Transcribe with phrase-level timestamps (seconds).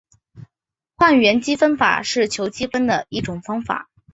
[0.95, 3.87] 换元积分法是求积分的一种方法。